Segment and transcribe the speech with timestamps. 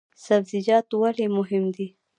[0.25, 1.87] سبزیجات ولې مهم دي؟